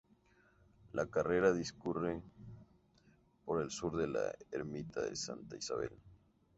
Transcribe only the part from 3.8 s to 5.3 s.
de la ermita de